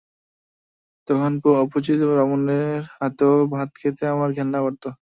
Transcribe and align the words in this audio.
তখন 1.07 1.31
অপরিচিত 1.57 1.99
বামুনের 2.11 2.65
হাতেও 2.95 3.35
ভাত 3.53 3.69
খেতে 3.77 4.03
আমার 4.13 4.29
ঘেন্না 4.37 4.59
করত। 4.65 4.83